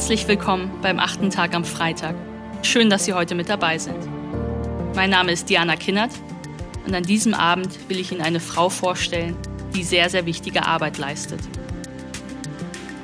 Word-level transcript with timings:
Herzlich 0.00 0.26
willkommen 0.28 0.70
beim 0.80 0.98
achten 0.98 1.28
Tag 1.28 1.54
am 1.54 1.62
Freitag. 1.62 2.14
Schön, 2.62 2.88
dass 2.88 3.04
Sie 3.04 3.12
heute 3.12 3.34
mit 3.34 3.50
dabei 3.50 3.76
sind. 3.76 3.98
Mein 4.94 5.10
Name 5.10 5.30
ist 5.30 5.50
Diana 5.50 5.76
Kinnert 5.76 6.10
und 6.86 6.94
an 6.94 7.02
diesem 7.02 7.34
Abend 7.34 7.68
will 7.90 7.98
ich 8.00 8.10
Ihnen 8.10 8.22
eine 8.22 8.40
Frau 8.40 8.70
vorstellen, 8.70 9.36
die 9.74 9.84
sehr, 9.84 10.08
sehr 10.08 10.24
wichtige 10.24 10.64
Arbeit 10.64 10.96
leistet. 10.96 11.40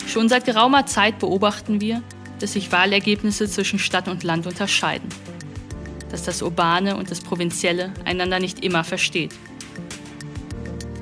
Schon 0.06 0.30
seit 0.30 0.46
geraumer 0.46 0.86
Zeit 0.86 1.18
beobachten 1.18 1.82
wir, 1.82 2.02
dass 2.38 2.54
sich 2.54 2.72
Wahlergebnisse 2.72 3.46
zwischen 3.46 3.78
Stadt 3.78 4.08
und 4.08 4.22
Land 4.22 4.46
unterscheiden. 4.46 5.10
Dass 6.10 6.22
das 6.22 6.40
Urbane 6.40 6.96
und 6.96 7.10
das 7.10 7.20
Provinzielle 7.20 7.92
einander 8.06 8.38
nicht 8.38 8.64
immer 8.64 8.84
versteht. 8.84 9.34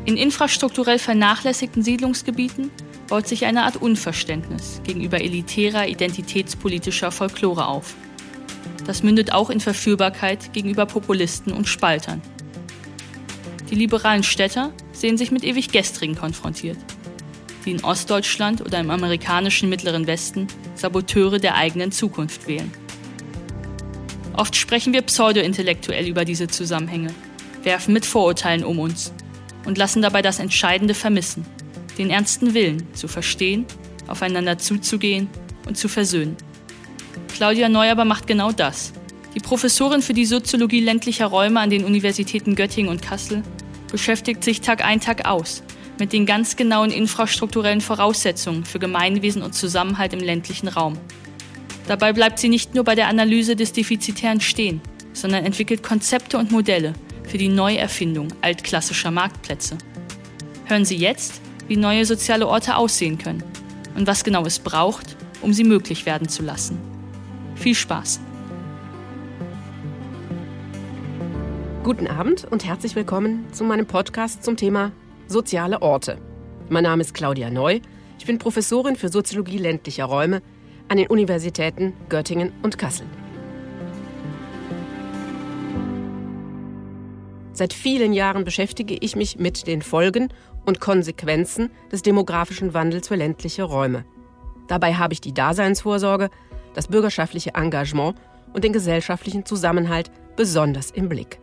In 0.06 0.16
infrastrukturell 0.16 0.98
vernachlässigten 0.98 1.84
Siedlungsgebieten 1.84 2.72
baut 3.08 3.28
sich 3.28 3.44
eine 3.44 3.64
Art 3.64 3.76
Unverständnis 3.76 4.80
gegenüber 4.84 5.20
elitärer 5.20 5.88
identitätspolitischer 5.88 7.10
Folklore 7.10 7.66
auf. 7.66 7.94
Das 8.86 9.02
mündet 9.02 9.32
auch 9.32 9.50
in 9.50 9.60
Verführbarkeit 9.60 10.52
gegenüber 10.52 10.86
Populisten 10.86 11.52
und 11.52 11.68
Spaltern. 11.68 12.20
Die 13.70 13.74
liberalen 13.74 14.22
Städter 14.22 14.72
sehen 14.92 15.16
sich 15.16 15.30
mit 15.30 15.44
ewig 15.44 15.70
Gestrigen 15.70 16.14
konfrontiert, 16.14 16.78
die 17.64 17.72
in 17.72 17.84
Ostdeutschland 17.84 18.60
oder 18.60 18.78
im 18.78 18.90
amerikanischen 18.90 19.68
Mittleren 19.68 20.06
Westen 20.06 20.48
Saboteure 20.74 21.38
der 21.38 21.56
eigenen 21.56 21.92
Zukunft 21.92 22.46
wählen. 22.46 22.70
Oft 24.36 24.56
sprechen 24.56 24.92
wir 24.92 25.02
pseudointellektuell 25.02 26.08
über 26.08 26.24
diese 26.24 26.48
Zusammenhänge, 26.48 27.14
werfen 27.62 27.94
mit 27.94 28.04
Vorurteilen 28.04 28.64
um 28.64 28.78
uns 28.80 29.12
und 29.64 29.78
lassen 29.78 30.02
dabei 30.02 30.22
das 30.22 30.40
Entscheidende 30.40 30.94
vermissen, 30.94 31.46
den 31.98 32.10
ernsten 32.10 32.54
Willen 32.54 32.86
zu 32.94 33.08
verstehen, 33.08 33.66
aufeinander 34.06 34.58
zuzugehen 34.58 35.28
und 35.66 35.76
zu 35.76 35.88
versöhnen. 35.88 36.36
Claudia 37.34 37.68
Neu 37.68 37.90
aber 37.90 38.04
macht 38.04 38.26
genau 38.26 38.52
das. 38.52 38.92
Die 39.34 39.40
Professorin 39.40 40.02
für 40.02 40.14
die 40.14 40.26
Soziologie 40.26 40.80
ländlicher 40.80 41.26
Räume 41.26 41.60
an 41.60 41.70
den 41.70 41.84
Universitäten 41.84 42.54
Göttingen 42.54 42.90
und 42.90 43.02
Kassel 43.02 43.42
beschäftigt 43.90 44.44
sich 44.44 44.60
Tag 44.60 44.84
ein, 44.84 45.00
Tag 45.00 45.26
aus 45.26 45.62
mit 45.98 46.12
den 46.12 46.26
ganz 46.26 46.56
genauen 46.56 46.90
infrastrukturellen 46.90 47.80
Voraussetzungen 47.80 48.64
für 48.64 48.78
Gemeinwesen 48.78 49.42
und 49.42 49.54
Zusammenhalt 49.54 50.12
im 50.12 50.20
ländlichen 50.20 50.68
Raum. 50.68 50.98
Dabei 51.86 52.12
bleibt 52.12 52.38
sie 52.38 52.48
nicht 52.48 52.74
nur 52.74 52.84
bei 52.84 52.94
der 52.94 53.08
Analyse 53.08 53.56
des 53.56 53.72
Defizitären 53.72 54.40
stehen, 54.40 54.80
sondern 55.12 55.44
entwickelt 55.44 55.82
Konzepte 55.82 56.38
und 56.38 56.50
Modelle 56.50 56.94
für 57.24 57.38
die 57.38 57.48
Neuerfindung 57.48 58.28
altklassischer 58.40 59.10
Marktplätze. 59.10 59.78
Hören 60.66 60.84
Sie 60.84 60.96
jetzt, 60.96 61.40
wie 61.68 61.76
neue 61.76 62.04
soziale 62.04 62.46
Orte 62.46 62.76
aussehen 62.76 63.18
können 63.18 63.42
und 63.96 64.06
was 64.06 64.24
genau 64.24 64.44
es 64.44 64.58
braucht, 64.58 65.16
um 65.42 65.52
sie 65.52 65.64
möglich 65.64 66.06
werden 66.06 66.28
zu 66.28 66.42
lassen. 66.42 66.78
Viel 67.54 67.74
Spaß! 67.74 68.20
Guten 71.82 72.06
Abend 72.06 72.46
und 72.50 72.64
herzlich 72.64 72.96
willkommen 72.96 73.44
zu 73.52 73.62
meinem 73.64 73.86
Podcast 73.86 74.42
zum 74.42 74.56
Thema 74.56 74.90
soziale 75.26 75.82
Orte. 75.82 76.18
Mein 76.70 76.84
Name 76.84 77.02
ist 77.02 77.12
Claudia 77.12 77.50
Neu. 77.50 77.80
Ich 78.18 78.24
bin 78.24 78.38
Professorin 78.38 78.96
für 78.96 79.10
Soziologie 79.10 79.58
ländlicher 79.58 80.06
Räume 80.06 80.40
an 80.88 80.96
den 80.96 81.08
Universitäten 81.08 81.92
Göttingen 82.08 82.52
und 82.62 82.78
Kassel. 82.78 83.06
Seit 87.54 87.72
vielen 87.72 88.12
Jahren 88.12 88.44
beschäftige 88.44 88.96
ich 89.00 89.14
mich 89.14 89.38
mit 89.38 89.68
den 89.68 89.80
Folgen 89.80 90.28
und 90.66 90.80
Konsequenzen 90.80 91.70
des 91.92 92.02
demografischen 92.02 92.74
Wandels 92.74 93.06
für 93.06 93.14
ländliche 93.14 93.62
Räume. 93.62 94.04
Dabei 94.66 94.94
habe 94.94 95.12
ich 95.12 95.20
die 95.20 95.32
Daseinsvorsorge, 95.32 96.30
das 96.74 96.88
bürgerschaftliche 96.88 97.54
Engagement 97.54 98.16
und 98.52 98.64
den 98.64 98.72
gesellschaftlichen 98.72 99.46
Zusammenhalt 99.46 100.10
besonders 100.34 100.90
im 100.90 101.08
Blick. 101.08 101.38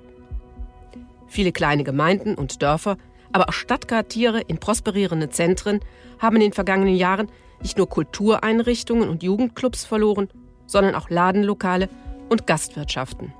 Viele 1.28 1.54
kleine 1.54 1.86
Gemeinden 1.86 2.36
und 2.36 2.62
Dörfer, 2.62 2.98
aber 3.32 3.48
auch 3.48 3.54
Stadtquartiere 3.54 4.42
in 4.42 4.58
prosperierenden 4.58 5.32
Zentren 5.32 5.80
haben 6.20 6.36
in 6.36 6.42
den 6.42 6.54
vergangenen 6.54 6.96
Jahren 6.96 7.32
nicht 7.62 7.78
nur 7.78 7.88
Kultureinrichtungen 7.88 9.08
und 9.08 9.24
Jugendclubs 9.24 9.86
verloren, 9.86 10.28
sondern 10.66 10.94
auch 10.94 11.10
Ladenlokale 11.10 11.88
und 12.28 12.48
Gastwirtschaften. 12.48 13.34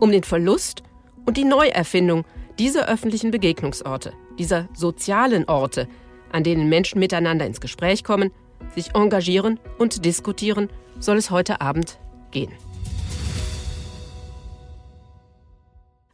Um 0.00 0.10
den 0.10 0.24
Verlust 0.24 0.82
und 1.26 1.36
die 1.36 1.44
Neuerfindung 1.44 2.24
dieser 2.58 2.88
öffentlichen 2.88 3.30
Begegnungsorte, 3.30 4.14
dieser 4.38 4.68
sozialen 4.74 5.44
Orte, 5.46 5.88
an 6.32 6.44
denen 6.44 6.68
Menschen 6.68 6.98
miteinander 6.98 7.44
ins 7.44 7.60
Gespräch 7.60 8.04
kommen, 8.04 8.30
sich 8.74 8.94
engagieren 8.94 9.60
und 9.78 10.04
diskutieren, 10.04 10.70
soll 10.98 11.18
es 11.18 11.30
heute 11.30 11.60
Abend 11.60 11.98
gehen. 12.30 12.52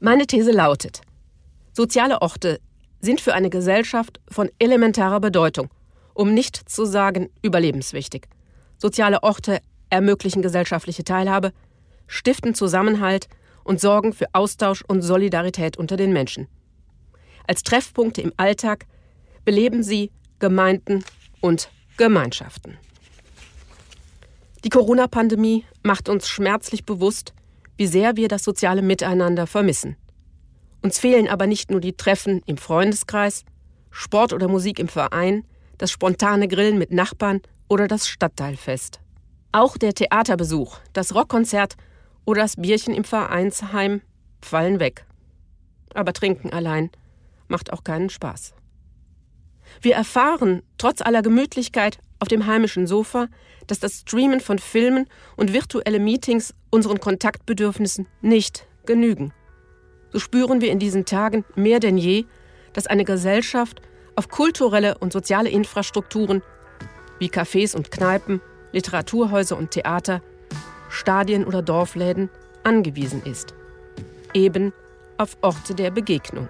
Meine 0.01 0.27
These 0.27 0.51
lautet, 0.51 1.03
soziale 1.73 2.23
Orte 2.23 2.59
sind 3.01 3.21
für 3.21 3.35
eine 3.35 3.51
Gesellschaft 3.51 4.21
von 4.29 4.51
elementarer 4.59 5.21
Bedeutung, 5.21 5.69
um 6.15 6.35
nicht 6.35 6.69
zu 6.69 6.85
sagen 6.85 7.29
überlebenswichtig. 7.43 8.27
Soziale 8.79 9.23
Orte 9.23 9.61
ermöglichen 9.91 10.43
gesellschaftliche 10.43 11.05
Teilhabe, 11.05 11.53
stiften 12.09 12.55
Zusammenhalt 12.55 13.29
und 13.65 13.81
sorgen 13.81 14.13
für 14.13 14.27
Austausch 14.33 14.83
und 14.87 15.03
Solidarität 15.03 15.77
unter 15.77 15.97
den 15.97 16.13
Menschen. 16.13 16.49
Als 17.47 17.63
Treffpunkte 17.63 18.23
im 18.23 18.33
Alltag 18.37 18.87
beleben 19.45 19.83
sie 19.83 20.11
Gemeinden 20.39 21.05
und 21.41 21.71
Gemeinschaften. 21.97 22.79
Die 24.65 24.69
Corona-Pandemie 24.69 25.65
macht 25.83 26.09
uns 26.09 26.29
schmerzlich 26.29 26.85
bewusst, 26.85 27.35
wie 27.77 27.87
sehr 27.87 28.17
wir 28.17 28.29
das 28.29 28.45
soziale 28.45 28.83
Miteinander 28.83 29.47
vermissen. 29.47 29.97
Uns 30.83 30.99
fehlen 30.99 31.29
aber 31.29 31.47
nicht 31.47 31.71
nur 31.71 31.81
die 31.81 31.95
Treffen 31.95 32.43
im 32.47 32.57
Freundeskreis, 32.57 33.45
Sport 33.91 34.33
oder 34.33 34.49
Musik 34.49 34.79
im 34.79 34.89
Verein, 34.89 35.45
das 35.79 35.91
spontane 35.91 36.49
Grillen 36.49 36.79
mit 36.79 36.93
Nachbarn 36.93 37.41
oder 37.69 37.89
das 37.89 38.07
Stadtteilfest. 38.07 39.01
Auch 39.51 39.77
der 39.77 39.95
Theaterbesuch, 39.95 40.79
das 40.93 41.15
Rockkonzert 41.15 41.77
oder 42.25 42.43
das 42.43 42.57
Bierchen 42.57 42.95
im 42.95 43.05
Vereinsheim 43.05 44.03
fallen 44.41 44.81
weg. 44.81 45.05
Aber 45.95 46.13
trinken 46.13 46.51
allein 46.51 46.91
macht 47.49 47.73
auch 47.73 47.85
keinen 47.85 48.11
Spaß. 48.11 48.55
Wir 49.81 49.95
erfahren, 49.95 50.63
trotz 50.79 51.01
aller 51.01 51.23
Gemütlichkeit 51.23 51.99
auf 52.19 52.29
dem 52.29 52.47
heimischen 52.47 52.87
Sofa, 52.87 53.29
dass 53.67 53.81
das 53.81 54.01
Streamen 54.01 54.41
von 54.41 54.59
Filmen 54.59 55.07
und 55.37 55.53
virtuelle 55.53 55.99
Meetings 55.99 56.55
unseren 56.71 57.01
Kontaktbedürfnissen 57.01 58.07
nicht 58.21 58.67
genügen. 58.87 59.33
So 60.13 60.19
spüren 60.19 60.61
wir 60.61 60.71
in 60.71 60.79
diesen 60.79 61.05
Tagen 61.05 61.45
mehr 61.55 61.81
denn 61.81 61.97
je, 61.97 62.27
dass 62.73 62.87
eine 62.87 63.05
Gesellschaft 63.05 63.81
auf 64.15 64.29
kulturelle 64.29 64.99
und 64.99 65.13
soziale 65.13 65.49
Infrastrukturen 65.49 66.43
wie 67.19 67.29
Cafés 67.29 67.75
und 67.75 67.91
Kneipen, 67.91 68.41
Literaturhäuser 68.73 69.57
und 69.57 69.71
Theater 69.71 70.23
Stadien 70.93 71.45
oder 71.45 71.63
Dorfläden 71.63 72.29
angewiesen 72.63 73.23
ist. 73.25 73.55
Eben 74.35 74.73
auf 75.19 75.37
Orte 75.41 75.75
der 75.75 75.91
Begegnung. 75.91 76.49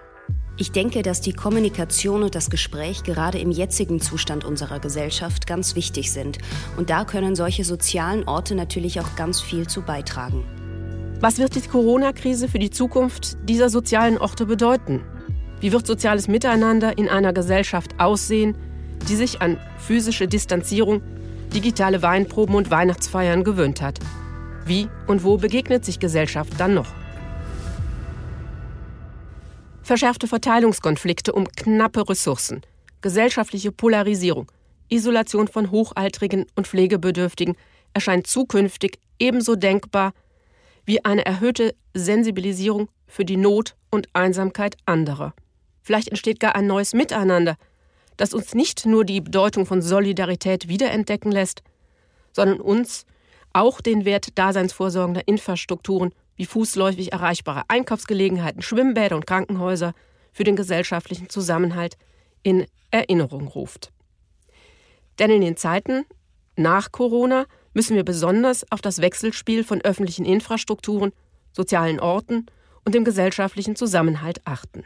Ich 0.58 0.70
denke, 0.70 1.02
dass 1.02 1.20
die 1.20 1.32
Kommunikation 1.32 2.22
und 2.22 2.34
das 2.34 2.50
Gespräch 2.50 3.04
gerade 3.04 3.38
im 3.38 3.50
jetzigen 3.50 4.00
Zustand 4.00 4.44
unserer 4.44 4.80
Gesellschaft 4.80 5.46
ganz 5.46 5.74
wichtig 5.74 6.12
sind. 6.12 6.38
Und 6.76 6.90
da 6.90 7.04
können 7.04 7.34
solche 7.34 7.64
sozialen 7.64 8.28
Orte 8.28 8.54
natürlich 8.54 9.00
auch 9.00 9.16
ganz 9.16 9.40
viel 9.40 9.66
zu 9.66 9.82
beitragen. 9.82 10.44
Was 11.20 11.38
wird 11.38 11.54
die 11.54 11.60
Corona-Krise 11.60 12.48
für 12.48 12.58
die 12.58 12.70
Zukunft 12.70 13.38
dieser 13.48 13.70
sozialen 13.70 14.18
Orte 14.18 14.44
bedeuten? 14.44 15.00
Wie 15.60 15.72
wird 15.72 15.86
soziales 15.86 16.28
Miteinander 16.28 16.98
in 16.98 17.08
einer 17.08 17.32
Gesellschaft 17.32 17.98
aussehen, 17.98 18.56
die 19.08 19.16
sich 19.16 19.40
an 19.40 19.56
physische 19.78 20.28
Distanzierung, 20.28 21.00
digitale 21.54 22.02
Weinproben 22.02 22.56
und 22.56 22.70
Weihnachtsfeiern 22.70 23.44
gewöhnt 23.44 23.80
hat? 23.80 24.00
Wie 24.64 24.88
und 25.06 25.24
wo 25.24 25.36
begegnet 25.36 25.84
sich 25.84 25.98
Gesellschaft 25.98 26.52
dann 26.58 26.74
noch? 26.74 26.88
Verschärfte 29.82 30.28
Verteilungskonflikte 30.28 31.32
um 31.32 31.48
knappe 31.48 32.08
Ressourcen, 32.08 32.62
gesellschaftliche 33.00 33.72
Polarisierung, 33.72 34.50
Isolation 34.88 35.48
von 35.48 35.70
Hochaltrigen 35.70 36.46
und 36.54 36.68
Pflegebedürftigen 36.68 37.56
erscheint 37.92 38.26
zukünftig 38.26 39.00
ebenso 39.18 39.56
denkbar 39.56 40.12
wie 40.84 41.04
eine 41.04 41.26
erhöhte 41.26 41.74
Sensibilisierung 41.94 42.88
für 43.06 43.24
die 43.24 43.36
Not 43.36 43.74
und 43.90 44.08
Einsamkeit 44.12 44.76
anderer. 44.86 45.34
Vielleicht 45.82 46.08
entsteht 46.08 46.40
gar 46.40 46.54
ein 46.54 46.66
neues 46.66 46.94
Miteinander, 46.94 47.56
das 48.16 48.34
uns 48.34 48.54
nicht 48.54 48.86
nur 48.86 49.04
die 49.04 49.20
Bedeutung 49.20 49.66
von 49.66 49.82
Solidarität 49.82 50.68
wiederentdecken 50.68 51.32
lässt, 51.32 51.62
sondern 52.32 52.60
uns 52.60 53.04
auch 53.54 53.80
den 53.80 54.04
Wert 54.04 54.38
daseinsvorsorgender 54.38 55.26
Infrastrukturen 55.26 56.12
wie 56.36 56.46
fußläufig 56.46 57.12
erreichbare 57.12 57.62
Einkaufsgelegenheiten, 57.68 58.62
Schwimmbäder 58.62 59.16
und 59.16 59.26
Krankenhäuser 59.26 59.92
für 60.32 60.44
den 60.44 60.56
gesellschaftlichen 60.56 61.28
Zusammenhalt 61.28 61.96
in 62.42 62.66
Erinnerung 62.90 63.48
ruft. 63.48 63.92
Denn 65.18 65.30
in 65.30 65.42
den 65.42 65.56
Zeiten, 65.56 66.04
Nach 66.56 66.92
Corona 66.92 67.46
müssen 67.74 67.96
wir 67.96 68.04
besonders 68.04 68.70
auf 68.70 68.80
das 68.80 69.00
Wechselspiel 69.00 69.64
von 69.64 69.80
öffentlichen 69.80 70.24
Infrastrukturen, 70.24 71.12
sozialen 71.52 72.00
Orten 72.00 72.46
und 72.84 72.94
dem 72.94 73.04
gesellschaftlichen 73.04 73.76
Zusammenhalt 73.76 74.46
achten. 74.46 74.84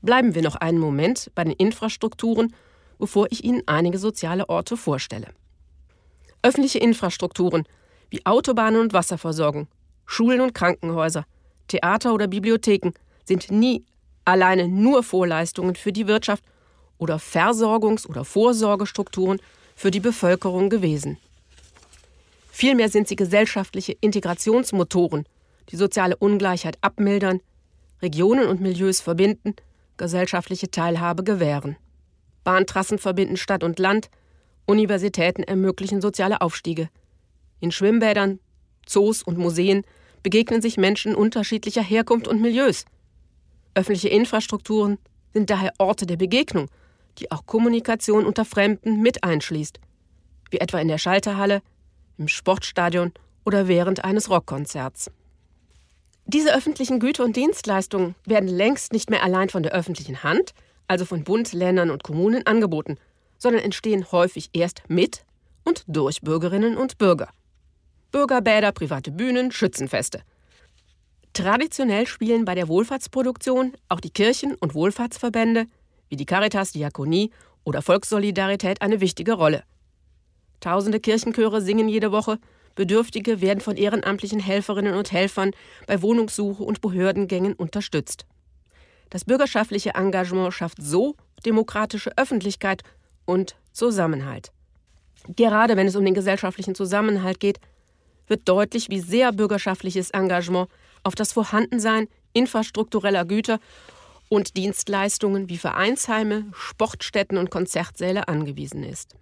Bleiben 0.00 0.34
wir 0.34 0.42
noch 0.42 0.56
einen 0.56 0.78
Moment 0.78 1.30
bei 1.34 1.44
den 1.44 1.52
Infrastrukturen, 1.52 2.54
bevor 2.98 3.26
ich 3.30 3.44
Ihnen 3.44 3.62
einige 3.66 3.98
soziale 3.98 4.48
Orte 4.48 4.76
vorstelle. 4.76 5.28
Öffentliche 6.42 6.78
Infrastrukturen 6.78 7.64
wie 8.10 8.24
Autobahnen 8.24 8.80
und 8.80 8.92
Wasserversorgung, 8.92 9.68
Schulen 10.06 10.40
und 10.40 10.54
Krankenhäuser, 10.54 11.26
Theater 11.66 12.14
oder 12.14 12.26
Bibliotheken 12.26 12.92
sind 13.24 13.50
nie 13.50 13.84
alleine 14.24 14.68
nur 14.68 15.02
Vorleistungen 15.02 15.74
für 15.74 15.92
die 15.92 16.06
Wirtschaft 16.06 16.42
oder 16.96 17.16
Versorgungs- 17.16 18.06
oder 18.06 18.24
Vorsorgestrukturen 18.24 19.40
für 19.74 19.90
die 19.90 20.00
Bevölkerung 20.00 20.70
gewesen. 20.70 21.18
Vielmehr 22.50 22.88
sind 22.88 23.06
sie 23.08 23.16
gesellschaftliche 23.16 23.92
Integrationsmotoren, 24.00 25.26
die 25.68 25.76
soziale 25.76 26.16
Ungleichheit 26.16 26.78
abmildern, 26.80 27.40
Regionen 28.02 28.48
und 28.48 28.60
Milieus 28.60 29.00
verbinden, 29.00 29.54
gesellschaftliche 29.96 30.70
Teilhabe 30.70 31.22
gewähren. 31.22 31.76
Bahntrassen 32.44 32.98
verbinden 32.98 33.36
Stadt 33.36 33.62
und 33.62 33.78
Land, 33.78 34.10
Universitäten 34.68 35.42
ermöglichen 35.42 36.02
soziale 36.02 36.42
Aufstiege. 36.42 36.90
In 37.58 37.72
Schwimmbädern, 37.72 38.38
Zoos 38.86 39.22
und 39.22 39.38
Museen 39.38 39.82
begegnen 40.22 40.60
sich 40.60 40.76
Menschen 40.76 41.14
unterschiedlicher 41.14 41.82
Herkunft 41.82 42.28
und 42.28 42.42
Milieus. 42.42 42.84
Öffentliche 43.74 44.10
Infrastrukturen 44.10 44.98
sind 45.32 45.48
daher 45.48 45.72
Orte 45.78 46.04
der 46.04 46.16
Begegnung, 46.16 46.68
die 47.18 47.30
auch 47.32 47.46
Kommunikation 47.46 48.26
unter 48.26 48.44
Fremden 48.44 49.00
mit 49.00 49.24
einschließt, 49.24 49.80
wie 50.50 50.58
etwa 50.58 50.78
in 50.80 50.88
der 50.88 50.98
Schalterhalle, 50.98 51.62
im 52.18 52.28
Sportstadion 52.28 53.12
oder 53.46 53.68
während 53.68 54.04
eines 54.04 54.28
Rockkonzerts. 54.28 55.10
Diese 56.26 56.54
öffentlichen 56.54 57.00
Güter 57.00 57.24
und 57.24 57.36
Dienstleistungen 57.36 58.14
werden 58.26 58.48
längst 58.48 58.92
nicht 58.92 59.08
mehr 59.08 59.22
allein 59.22 59.48
von 59.48 59.62
der 59.62 59.72
öffentlichen 59.72 60.22
Hand, 60.22 60.52
also 60.88 61.06
von 61.06 61.24
Bund, 61.24 61.54
Ländern 61.54 61.90
und 61.90 62.02
Kommunen, 62.02 62.46
angeboten, 62.46 62.98
sondern 63.38 63.62
entstehen 63.62 64.10
häufig 64.12 64.50
erst 64.52 64.82
mit 64.88 65.24
und 65.64 65.84
durch 65.86 66.20
Bürgerinnen 66.20 66.76
und 66.76 66.98
Bürger. 66.98 67.28
Bürgerbäder, 68.10 68.72
private 68.72 69.10
Bühnen, 69.10 69.52
Schützenfeste. 69.52 70.22
Traditionell 71.32 72.06
spielen 72.06 72.44
bei 72.44 72.54
der 72.54 72.68
Wohlfahrtsproduktion 72.68 73.72
auch 73.88 74.00
die 74.00 74.10
Kirchen 74.10 74.54
und 74.54 74.74
Wohlfahrtsverbände 74.74 75.66
wie 76.08 76.16
die 76.16 76.26
Caritas, 76.26 76.72
Diakonie 76.72 77.30
oder 77.64 77.82
Volkssolidarität 77.82 78.82
eine 78.82 79.00
wichtige 79.00 79.34
Rolle. 79.34 79.62
Tausende 80.60 81.00
Kirchenchöre 81.00 81.60
singen 81.60 81.88
jede 81.88 82.10
Woche, 82.12 82.38
Bedürftige 82.74 83.40
werden 83.40 83.60
von 83.60 83.76
ehrenamtlichen 83.76 84.40
Helferinnen 84.40 84.94
und 84.94 85.12
Helfern 85.12 85.50
bei 85.86 86.00
Wohnungssuche 86.00 86.62
und 86.62 86.80
Behördengängen 86.80 87.54
unterstützt. 87.54 88.24
Das 89.10 89.24
bürgerschaftliche 89.24 89.94
Engagement 89.94 90.54
schafft 90.54 90.78
so 90.80 91.16
demokratische 91.44 92.16
Öffentlichkeit 92.16 92.82
und 93.28 93.56
Zusammenhalt. 93.72 94.52
Gerade 95.36 95.76
wenn 95.76 95.86
es 95.86 95.96
um 95.96 96.04
den 96.04 96.14
gesellschaftlichen 96.14 96.74
Zusammenhalt 96.74 97.40
geht, 97.40 97.60
wird 98.26 98.48
deutlich, 98.48 98.88
wie 98.88 99.00
sehr 99.00 99.32
bürgerschaftliches 99.32 100.10
Engagement 100.10 100.68
auf 101.02 101.14
das 101.14 101.32
Vorhandensein 101.32 102.08
infrastruktureller 102.32 103.26
Güter 103.26 103.60
und 104.30 104.56
Dienstleistungen 104.56 105.50
wie 105.50 105.58
Vereinsheime, 105.58 106.46
Sportstätten 106.52 107.36
und 107.36 107.50
Konzertsäle 107.50 108.28
angewiesen 108.28 108.82
ist. 108.82 109.14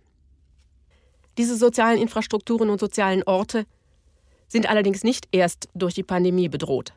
Diese 1.37 1.57
sozialen 1.57 2.01
Infrastrukturen 2.01 2.71
und 2.71 2.79
sozialen 2.79 3.25
Orte 3.25 3.67
sind 4.47 4.71
allerdings 4.71 5.03
nicht 5.03 5.27
erst 5.33 5.69
durch 5.75 5.95
die 5.95 6.05
Pandemie 6.05 6.49
bedroht. 6.49 6.93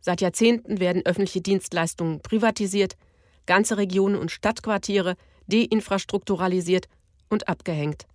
Seit 0.00 0.20
Jahrzehnten 0.20 0.80
werden 0.80 1.06
öffentliche 1.06 1.40
Dienstleistungen 1.40 2.20
privatisiert, 2.20 2.96
ganze 3.46 3.76
Regionen 3.76 4.16
und 4.16 4.32
Stadtquartiere 4.32 5.14
deinfrastrukturalisiert 5.48 6.88
und 7.28 7.48
abgehängt. 7.48 8.06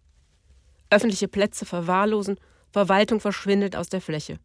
Öffentliche 0.89 1.27
Plätze 1.27 1.65
verwahrlosen, 1.65 2.38
Verwaltung 2.71 3.19
verschwindet 3.19 3.75
aus 3.75 3.89
der 3.89 4.01
Fläche. 4.01 4.39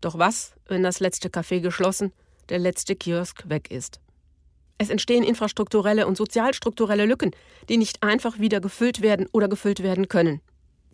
Doch 0.00 0.18
was, 0.18 0.54
wenn 0.66 0.82
das 0.82 1.00
letzte 1.00 1.28
Café 1.28 1.60
geschlossen, 1.60 2.12
der 2.48 2.58
letzte 2.58 2.96
Kiosk 2.96 3.48
weg 3.48 3.70
ist? 3.70 4.00
Es 4.78 4.90
entstehen 4.90 5.24
infrastrukturelle 5.24 6.06
und 6.06 6.16
sozialstrukturelle 6.16 7.04
Lücken, 7.04 7.32
die 7.68 7.76
nicht 7.76 8.02
einfach 8.02 8.38
wieder 8.38 8.60
gefüllt 8.60 9.02
werden 9.02 9.26
oder 9.32 9.48
gefüllt 9.48 9.82
werden 9.82 10.08
können. 10.08 10.40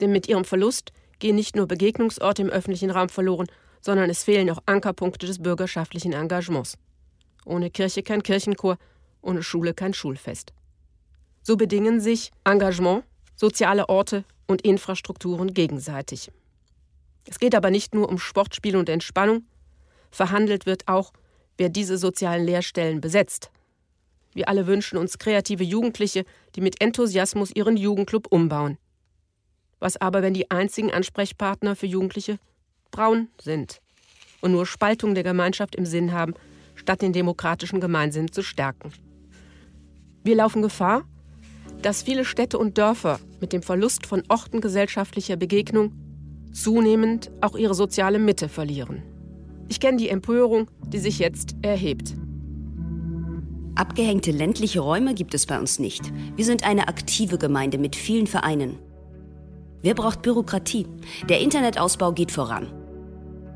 Denn 0.00 0.10
mit 0.10 0.26
ihrem 0.26 0.44
Verlust 0.44 0.92
gehen 1.18 1.36
nicht 1.36 1.54
nur 1.54 1.66
Begegnungsorte 1.66 2.42
im 2.42 2.48
öffentlichen 2.48 2.90
Raum 2.90 3.10
verloren, 3.10 3.46
sondern 3.82 4.08
es 4.08 4.24
fehlen 4.24 4.48
auch 4.50 4.62
Ankerpunkte 4.64 5.26
des 5.26 5.42
bürgerschaftlichen 5.42 6.14
Engagements. 6.14 6.78
Ohne 7.44 7.70
Kirche 7.70 8.02
kein 8.02 8.22
Kirchenchor, 8.22 8.78
ohne 9.20 9.42
Schule 9.42 9.74
kein 9.74 9.92
Schulfest. 9.92 10.54
So 11.44 11.56
bedingen 11.56 12.00
sich 12.00 12.32
Engagement, 12.42 13.04
soziale 13.36 13.88
Orte 13.88 14.24
und 14.48 14.62
Infrastrukturen 14.62 15.54
gegenseitig. 15.54 16.32
Es 17.28 17.38
geht 17.38 17.54
aber 17.54 17.70
nicht 17.70 17.94
nur 17.94 18.08
um 18.08 18.18
Sportspiel 18.18 18.76
und 18.76 18.88
Entspannung, 18.88 19.44
verhandelt 20.10 20.66
wird 20.66 20.88
auch, 20.88 21.12
wer 21.56 21.68
diese 21.68 21.98
sozialen 21.98 22.44
Lehrstellen 22.44 23.00
besetzt, 23.00 23.52
wir 24.34 24.48
alle 24.48 24.66
wünschen 24.66 24.98
uns 24.98 25.18
kreative 25.18 25.62
Jugendliche, 25.62 26.24
die 26.56 26.60
mit 26.60 26.80
Enthusiasmus 26.80 27.52
ihren 27.54 27.76
Jugendclub 27.76 28.26
umbauen. 28.30 28.78
Was 29.78 29.96
aber, 29.96 30.22
wenn 30.22 30.34
die 30.34 30.50
einzigen 30.50 30.92
Ansprechpartner 30.92 31.76
für 31.76 31.86
Jugendliche 31.86 32.38
braun 32.90 33.28
sind 33.40 33.80
und 34.40 34.52
nur 34.52 34.66
Spaltung 34.66 35.14
der 35.14 35.22
Gemeinschaft 35.22 35.76
im 35.76 35.86
Sinn 35.86 36.12
haben, 36.12 36.34
statt 36.74 37.02
den 37.02 37.12
demokratischen 37.12 37.80
Gemeinsinn 37.80 38.32
zu 38.32 38.42
stärken? 38.42 38.92
Wir 40.24 40.34
laufen 40.34 40.62
Gefahr, 40.62 41.04
dass 41.84 42.02
viele 42.02 42.24
Städte 42.24 42.58
und 42.58 42.78
Dörfer 42.78 43.20
mit 43.40 43.52
dem 43.52 43.62
Verlust 43.62 44.06
von 44.06 44.22
Orten 44.28 44.62
gesellschaftlicher 44.62 45.36
Begegnung 45.36 45.92
zunehmend 46.52 47.30
auch 47.42 47.56
ihre 47.56 47.74
soziale 47.74 48.18
Mitte 48.18 48.48
verlieren. 48.48 49.02
Ich 49.68 49.80
kenne 49.80 49.98
die 49.98 50.08
Empörung, 50.08 50.68
die 50.86 50.98
sich 50.98 51.18
jetzt 51.18 51.56
erhebt. 51.60 52.14
Abgehängte 53.74 54.30
ländliche 54.30 54.80
Räume 54.80 55.14
gibt 55.14 55.34
es 55.34 55.46
bei 55.46 55.58
uns 55.58 55.78
nicht. 55.78 56.10
Wir 56.36 56.44
sind 56.44 56.64
eine 56.64 56.88
aktive 56.88 57.38
Gemeinde 57.38 57.76
mit 57.76 57.96
vielen 57.96 58.28
Vereinen. 58.28 58.78
Wer 59.82 59.94
braucht 59.94 60.22
Bürokratie? 60.22 60.86
Der 61.28 61.40
Internetausbau 61.40 62.12
geht 62.12 62.30
voran. 62.30 62.72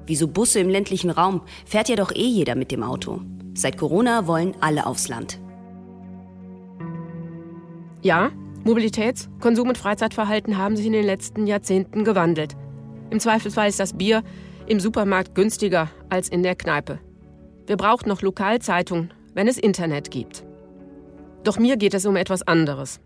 Wieso 0.07 0.27
Busse 0.29 0.61
im 0.61 0.69
ländlichen 0.69 1.11
Raum? 1.11 1.43
Fährt 1.65 1.89
ja 1.89 1.97
doch 1.97 2.13
eh 2.13 2.27
jeder 2.27 2.57
mit 2.57 2.73
dem 2.73 2.83
Auto. 2.83 3.23
Seit 3.55 3.79
Corona 3.79 4.27
wollen 4.27 4.55
alle 4.61 4.87
aufs 4.87 5.09
Land. 5.09 5.39
Ja, 8.09 8.33
Mobilitäts-, 8.65 9.29
Konsum- 9.39 9.69
und 9.69 9.77
Freizeitverhalten 9.77 10.57
haben 10.57 10.77
sich 10.77 10.87
in 10.87 10.95
den 10.95 11.05
letzten 11.05 11.47
Jahrzehnten 11.47 12.05
gewandelt. 12.05 12.57
Im 13.11 13.21
Zweifelsfall 13.21 13.69
ist 13.69 13.81
das 13.81 13.93
Bier 13.93 14.23
im 14.67 14.81
Supermarkt 14.81 15.35
günstiger 15.35 15.91
als 16.09 16.31
in 16.31 16.43
der 16.43 16.57
Kneipe. 16.57 17.01
Wer 17.67 17.77
braucht 17.77 18.07
noch 18.07 18.23
Lokalzeitungen, 18.23 19.13
wenn 19.35 19.47
es 19.47 19.59
Internet 19.59 20.11
gibt. 20.11 20.43
Doch 21.45 21.59
mir 21.59 21.77
geht 21.77 21.93
es 21.93 22.07
um 22.07 22.17
etwas 22.17 22.41
anderes. 22.49 22.99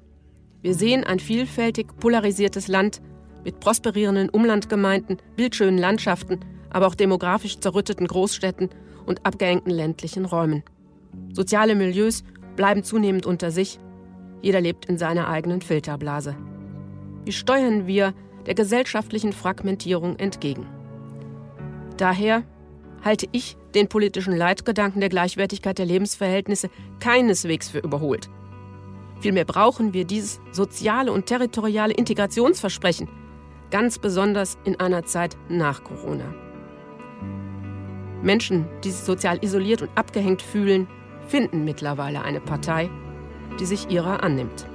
Wir 0.61 0.73
sehen 0.73 1.03
ein 1.03 1.19
vielfältig 1.19 1.89
polarisiertes 1.99 2.69
Land 2.69 3.03
mit 3.43 3.59
prosperierenden 3.59 4.29
Umlandgemeinden, 4.29 5.17
bildschönen 5.35 5.79
Landschaften, 5.79 6.39
aber 6.71 6.87
auch 6.87 6.95
demografisch 6.95 7.59
zerrütteten 7.59 8.07
Großstädten 8.07 8.71
und 9.05 9.27
abgehängten 9.27 9.73
ländlichen 9.73 10.27
Räumen. 10.27 10.63
Soziale 11.33 11.75
Milieus 11.75 12.23
bleiben 12.55 12.85
zunehmend 12.85 13.27
unter 13.27 13.51
sich, 13.51 13.81
jeder 14.43 14.61
lebt 14.61 14.87
in 14.87 14.99
seiner 14.99 15.29
eigenen 15.29 15.63
Filterblase. 15.63 16.37
Wie 17.25 17.33
steuern 17.33 17.87
wir 17.87 18.13
der 18.47 18.55
gesellschaftlichen 18.55 19.33
Fragmentierung 19.33 20.17
entgegen? 20.17 20.67
Daher 21.97 22.43
halte 23.03 23.27
ich 23.33 23.57
den 23.75 23.89
politischen 23.89 24.37
Leitgedanken 24.37 25.01
der 25.01 25.09
Gleichwertigkeit 25.09 25.79
der 25.79 25.87
Lebensverhältnisse 25.87 26.69
keineswegs 27.01 27.71
für 27.71 27.79
überholt. 27.79 28.29
Vielmehr 29.21 29.45
brauchen 29.45 29.95
wir 29.95 30.05
dieses 30.05 30.41
soziale 30.51 31.13
und 31.13 31.27
territoriale 31.27 31.95
Integrationsversprechen, 31.95 33.09
ganz 33.71 33.99
besonders 33.99 34.59
in 34.65 34.79
einer 34.81 35.05
Zeit 35.05 35.37
nach 35.49 35.85
Corona. 35.85 36.35
Menschen, 38.23 38.67
die 38.83 38.91
sich 38.91 39.03
sozial 39.03 39.39
isoliert 39.43 39.83
und 39.83 39.91
abgehängt 39.95 40.43
fühlen, 40.43 40.89
finden 41.29 41.65
mittlerweile 41.65 42.23
eine 42.23 42.41
Partei, 42.41 42.91
die 43.61 43.67
sich 43.67 43.91
ihrer 43.91 44.23
annimmt. 44.23 44.67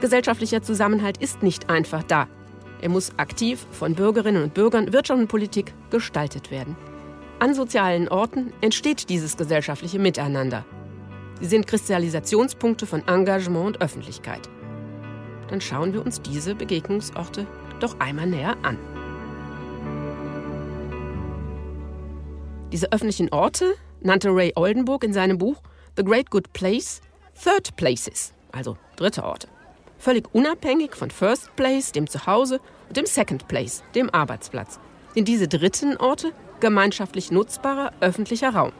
Gesellschaftlicher 0.00 0.62
Zusammenhalt 0.62 1.18
ist 1.18 1.42
nicht 1.42 1.70
einfach 1.70 2.02
da, 2.02 2.28
er 2.84 2.90
muss 2.90 3.18
aktiv 3.18 3.66
von 3.70 3.94
Bürgerinnen 3.94 4.42
und 4.42 4.52
Bürgern, 4.52 4.92
Wirtschaft 4.92 5.18
und 5.18 5.28
Politik 5.28 5.72
gestaltet 5.88 6.50
werden. 6.50 6.76
An 7.38 7.54
sozialen 7.54 8.08
Orten 8.08 8.52
entsteht 8.60 9.08
dieses 9.08 9.38
gesellschaftliche 9.38 9.98
Miteinander. 9.98 10.66
Sie 11.40 11.46
sind 11.46 11.66
Kristallisationspunkte 11.66 12.86
von 12.86 13.02
Engagement 13.08 13.66
und 13.66 13.80
Öffentlichkeit. 13.80 14.50
dann 15.48 15.62
schauen 15.62 15.94
wir 15.94 16.04
uns 16.04 16.20
diese 16.20 16.54
Begegnungsorte 16.54 17.46
doch 17.80 17.98
einmal 18.00 18.26
näher 18.26 18.56
an. 18.62 18.78
Diese 22.70 22.92
öffentlichen 22.92 23.32
Orte 23.32 23.74
nannte 24.00 24.28
Ray 24.28 24.52
Oldenburg 24.56 25.04
in 25.04 25.14
seinem 25.14 25.38
Buch 25.38 25.62
The 25.96 26.02
Great 26.02 26.28
Good 26.28 26.52
Place 26.52 27.00
Third 27.40 27.76
Places, 27.76 28.32
also 28.50 28.76
dritte 28.96 29.22
Orte. 29.22 29.46
Völlig 29.96 30.26
unabhängig 30.34 30.96
von 30.96 31.08
First 31.08 31.54
Place, 31.54 31.92
dem 31.92 32.10
Zuhause, 32.10 32.58
und 32.88 32.96
dem 32.96 33.06
Second 33.06 33.46
Place, 33.46 33.84
dem 33.94 34.10
Arbeitsplatz, 34.10 34.80
sind 35.14 35.28
diese 35.28 35.46
dritten 35.46 35.96
Orte 35.96 36.32
gemeinschaftlich 36.58 37.30
nutzbarer 37.30 37.92
öffentlicher 38.00 38.52
Raum. 38.52 38.72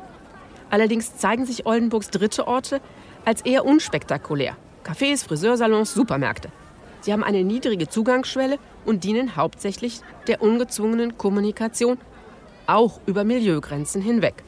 Allerdings 0.71 1.17
zeigen 1.17 1.47
sich 1.47 1.67
Oldenburgs 1.67 2.11
dritte 2.11 2.49
Orte 2.49 2.81
als 3.25 3.43
eher 3.43 3.65
unspektakulär. 3.65 4.57
Cafés, 4.83 5.25
Friseursalons, 5.25 5.95
Supermärkte. 5.95 6.51
Sie 7.03 7.13
haben 7.13 7.23
eine 7.23 7.45
niedrige 7.45 7.89
Zugangsschwelle 7.89 8.59
und 8.85 9.05
dienen 9.05 9.37
hauptsächlich 9.37 10.01
der 10.27 10.43
ungezwungenen 10.43 11.17
Kommunikation, 11.17 11.97
auch 12.67 12.99
über 13.07 13.23
Milieugrenzen 13.23 14.03
hinweg. 14.03 14.43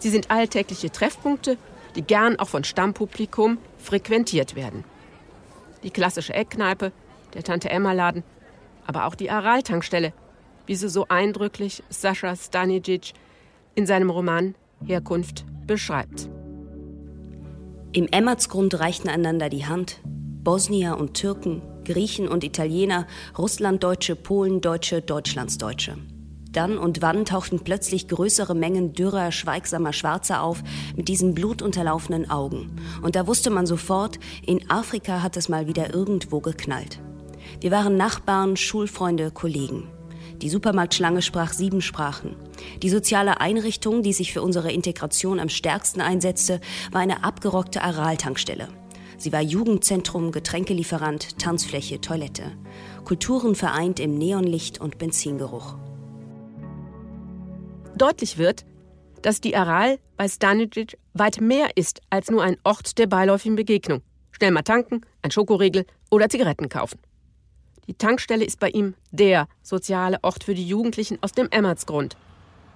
Sie 0.00 0.10
sind 0.10 0.30
alltägliche 0.30 0.92
Treffpunkte, 0.92 1.56
die 1.96 2.02
gern 2.02 2.38
auch 2.38 2.48
von 2.48 2.64
Stammpublikum 2.64 3.58
frequentiert 3.78 4.54
werden. 4.54 4.84
Die 5.82 5.90
klassische 5.90 6.34
Eckkneipe, 6.34 6.92
der 7.34 7.42
Tante-Emma-Laden, 7.42 8.22
aber 8.86 9.06
auch 9.06 9.14
die 9.14 9.30
Aral-Tankstelle, 9.30 10.12
wie 10.66 10.74
sie 10.74 10.88
so 10.88 11.06
eindrücklich 11.08 11.82
Sascha 11.90 12.34
Stanicic 12.36 13.12
in 13.74 13.86
seinem 13.86 14.10
Roman 14.10 14.54
Herkunft 14.84 15.44
beschreibt. 15.66 16.28
Im 17.92 18.08
Emmertsgrund 18.10 18.78
reichten 18.80 19.08
einander 19.08 19.48
die 19.48 19.66
Hand. 19.66 20.00
Bosnier 20.04 20.96
und 20.98 21.14
Türken, 21.14 21.62
Griechen 21.84 22.28
und 22.28 22.44
Italiener, 22.44 23.06
Russlanddeutsche, 23.38 24.16
Polendeutsche, 24.16 25.00
Deutschlandsdeutsche. 25.00 25.96
Dann 26.54 26.78
und 26.78 27.02
wann 27.02 27.24
tauchten 27.24 27.60
plötzlich 27.60 28.08
größere 28.08 28.54
Mengen 28.54 28.92
dürrer, 28.92 29.32
schweigsamer 29.32 29.92
Schwarzer 29.92 30.42
auf 30.42 30.62
mit 30.96 31.08
diesen 31.08 31.34
blutunterlaufenen 31.34 32.30
Augen. 32.30 32.76
Und 33.02 33.16
da 33.16 33.26
wusste 33.26 33.50
man 33.50 33.66
sofort, 33.66 34.18
in 34.46 34.70
Afrika 34.70 35.22
hat 35.22 35.36
es 35.36 35.48
mal 35.48 35.66
wieder 35.66 35.92
irgendwo 35.92 36.40
geknallt. 36.40 37.00
Wir 37.60 37.70
waren 37.70 37.96
Nachbarn, 37.96 38.56
Schulfreunde, 38.56 39.30
Kollegen. 39.32 39.88
Die 40.42 40.48
Supermarktschlange 40.48 41.22
sprach 41.22 41.52
sieben 41.52 41.80
Sprachen. 41.80 42.36
Die 42.82 42.90
soziale 42.90 43.40
Einrichtung, 43.40 44.02
die 44.02 44.12
sich 44.12 44.32
für 44.32 44.42
unsere 44.42 44.72
Integration 44.72 45.40
am 45.40 45.48
stärksten 45.48 46.00
einsetzte, 46.00 46.60
war 46.92 47.00
eine 47.00 47.24
abgerockte 47.24 47.82
Aral-Tankstelle. 47.82 48.68
Sie 49.16 49.32
war 49.32 49.40
Jugendzentrum, 49.40 50.32
Getränkelieferant, 50.32 51.38
Tanzfläche, 51.38 52.00
Toilette. 52.00 52.52
Kulturen 53.04 53.54
vereint 53.54 54.00
im 54.00 54.18
Neonlicht 54.18 54.80
und 54.80 54.98
Benzingeruch. 54.98 55.76
Deutlich 57.96 58.38
wird, 58.38 58.64
dass 59.22 59.40
die 59.40 59.56
Aral 59.56 59.98
bei 60.16 60.28
Stanicic 60.28 60.98
weit 61.12 61.40
mehr 61.40 61.76
ist 61.76 62.02
als 62.10 62.28
nur 62.28 62.42
ein 62.42 62.56
Ort 62.64 62.98
der 62.98 63.06
beiläufigen 63.06 63.54
Begegnung. 63.54 64.02
Schnell 64.32 64.50
mal 64.50 64.62
tanken, 64.62 65.02
ein 65.22 65.30
Schokoriegel 65.30 65.86
oder 66.10 66.28
Zigaretten 66.28 66.68
kaufen. 66.68 66.98
Die 67.86 67.94
Tankstelle 67.94 68.44
ist 68.44 68.58
bei 68.58 68.70
ihm 68.70 68.94
der 69.12 69.46
soziale 69.62 70.18
Ort 70.22 70.42
für 70.42 70.54
die 70.54 70.66
Jugendlichen 70.66 71.18
aus 71.20 71.32
dem 71.32 71.48
Emmertsgrund. 71.50 72.16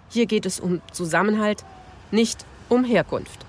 Hier 0.09 0.27
geht 0.27 0.47
es 0.47 0.61
um 0.61 0.81
Zusammenhalt, 0.93 1.65
nicht 2.13 2.45
um 2.69 2.85
Herkunft. 2.85 3.45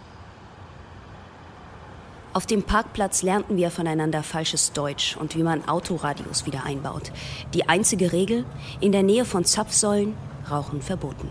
Auf 2.33 2.47
dem 2.47 2.63
Parkplatz 2.63 3.21
lernten 3.21 3.57
wir 3.57 3.69
voneinander 3.69 4.23
falsches 4.23 4.71
Deutsch 4.73 5.17
und 5.17 5.35
wie 5.35 5.43
man 5.43 5.67
Autoradios 5.67 6.45
wieder 6.47 6.63
einbaut. 6.63 7.11
Die 7.53 7.67
einzige 7.69 8.11
Regel, 8.11 8.45
in 8.81 8.91
der 8.91 9.03
Nähe 9.03 9.25
von 9.25 9.45
Zapfsäulen, 9.45 10.15
Rauchen 10.49 10.81
verboten. 10.81 11.29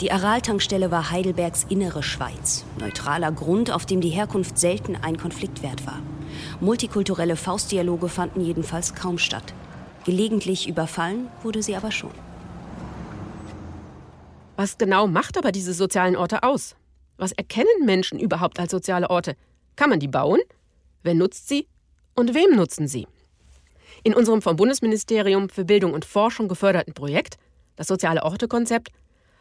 Die 0.00 0.12
Aral-Tankstelle 0.12 0.90
war 0.90 1.10
Heidelbergs 1.10 1.66
innere 1.68 2.02
Schweiz. 2.02 2.64
Neutraler 2.78 3.32
Grund, 3.32 3.70
auf 3.70 3.86
dem 3.86 4.00
die 4.00 4.08
Herkunft 4.08 4.58
selten 4.58 4.96
ein 4.96 5.18
Konfliktwert 5.18 5.86
war. 5.86 6.00
Multikulturelle 6.60 7.36
Faustdialoge 7.36 8.08
fanden 8.08 8.40
jedenfalls 8.40 8.94
kaum 8.94 9.18
statt. 9.18 9.54
Gelegentlich 10.04 10.68
überfallen 10.68 11.28
wurde 11.42 11.62
sie 11.62 11.76
aber 11.76 11.92
schon. 11.92 12.12
Was 14.56 14.78
genau 14.78 15.06
macht 15.06 15.38
aber 15.38 15.52
diese 15.52 15.72
sozialen 15.72 16.16
Orte 16.16 16.42
aus? 16.42 16.76
Was 17.16 17.32
erkennen 17.32 17.84
Menschen 17.84 18.18
überhaupt 18.18 18.58
als 18.60 18.70
soziale 18.70 19.10
Orte? 19.10 19.36
Kann 19.76 19.90
man 19.90 20.00
die 20.00 20.08
bauen? 20.08 20.40
Wer 21.02 21.14
nutzt 21.14 21.48
sie? 21.48 21.66
Und 22.14 22.34
wem 22.34 22.56
nutzen 22.56 22.86
sie? 22.88 23.06
In 24.02 24.14
unserem 24.14 24.42
vom 24.42 24.56
Bundesministerium 24.56 25.48
für 25.48 25.64
Bildung 25.64 25.92
und 25.92 26.04
Forschung 26.04 26.48
geförderten 26.48 26.94
Projekt, 26.94 27.36
das 27.76 27.86
Soziale 27.86 28.22
Orte-Konzept, 28.22 28.90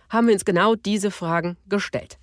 haben 0.10 0.28
wir 0.28 0.34
uns 0.34 0.46
genau 0.46 0.76
diese 0.76 1.12
Fragen 1.12 1.58
gestellt. 1.68 2.18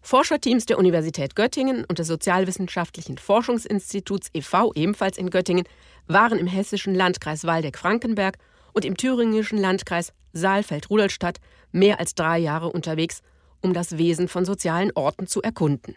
Forscherteams 0.00 0.66
der 0.66 0.78
Universität 0.78 1.34
Göttingen 1.34 1.84
und 1.84 1.98
des 1.98 2.06
Sozialwissenschaftlichen 2.06 3.18
Forschungsinstituts 3.18 4.30
e.V., 4.32 4.72
ebenfalls 4.74 5.18
in 5.18 5.30
Göttingen, 5.30 5.64
waren 6.06 6.38
im 6.38 6.46
hessischen 6.46 6.94
Landkreis 6.94 7.44
Waldeck-Frankenberg 7.44 8.38
und 8.72 8.84
im 8.84 8.96
thüringischen 8.96 9.58
Landkreis 9.58 10.12
Saalfeld-Rudolstadt 10.32 11.38
mehr 11.72 11.98
als 11.98 12.14
drei 12.14 12.38
Jahre 12.38 12.70
unterwegs, 12.70 13.22
um 13.60 13.74
das 13.74 13.98
Wesen 13.98 14.28
von 14.28 14.44
sozialen 14.44 14.92
Orten 14.94 15.26
zu 15.26 15.42
erkunden. 15.42 15.96